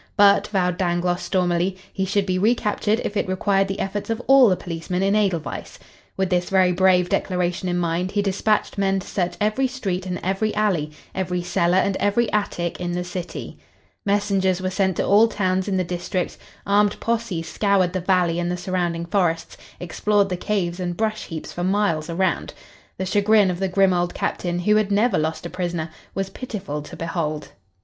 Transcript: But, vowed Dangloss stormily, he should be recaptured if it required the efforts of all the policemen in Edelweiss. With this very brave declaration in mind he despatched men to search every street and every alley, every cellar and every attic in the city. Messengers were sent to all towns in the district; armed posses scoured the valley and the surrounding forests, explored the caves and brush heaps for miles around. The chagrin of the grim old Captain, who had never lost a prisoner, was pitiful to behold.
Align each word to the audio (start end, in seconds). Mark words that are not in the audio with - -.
But, 0.17 0.47
vowed 0.47 0.79
Dangloss 0.79 1.21
stormily, 1.21 1.77
he 1.93 2.05
should 2.05 2.25
be 2.25 2.39
recaptured 2.39 3.01
if 3.03 3.15
it 3.15 3.27
required 3.27 3.67
the 3.67 3.79
efforts 3.79 4.09
of 4.09 4.19
all 4.25 4.49
the 4.49 4.55
policemen 4.57 5.03
in 5.03 5.13
Edelweiss. 5.15 5.77
With 6.17 6.31
this 6.31 6.49
very 6.49 6.71
brave 6.71 7.07
declaration 7.07 7.69
in 7.69 7.77
mind 7.77 8.09
he 8.13 8.23
despatched 8.23 8.79
men 8.79 8.99
to 8.99 9.05
search 9.05 9.35
every 9.39 9.67
street 9.67 10.07
and 10.07 10.19
every 10.23 10.55
alley, 10.55 10.89
every 11.13 11.43
cellar 11.43 11.77
and 11.77 11.95
every 11.97 12.33
attic 12.33 12.79
in 12.81 12.93
the 12.93 13.03
city. 13.03 13.59
Messengers 14.03 14.59
were 14.59 14.71
sent 14.71 14.95
to 14.97 15.05
all 15.05 15.27
towns 15.27 15.67
in 15.67 15.77
the 15.77 15.83
district; 15.83 16.39
armed 16.65 16.99
posses 16.99 17.45
scoured 17.47 17.93
the 17.93 18.01
valley 18.01 18.39
and 18.39 18.49
the 18.49 18.57
surrounding 18.57 19.05
forests, 19.05 19.55
explored 19.79 20.29
the 20.29 20.35
caves 20.35 20.79
and 20.79 20.97
brush 20.97 21.25
heaps 21.25 21.53
for 21.53 21.63
miles 21.63 22.09
around. 22.09 22.55
The 22.97 23.05
chagrin 23.05 23.51
of 23.51 23.59
the 23.59 23.67
grim 23.69 23.93
old 23.93 24.15
Captain, 24.15 24.57
who 24.61 24.77
had 24.77 24.91
never 24.91 25.19
lost 25.19 25.45
a 25.45 25.49
prisoner, 25.51 25.91
was 26.15 26.31
pitiful 26.31 26.81
to 26.81 26.95
behold. 26.95 27.49